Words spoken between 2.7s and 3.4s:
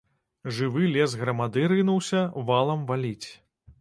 валіць.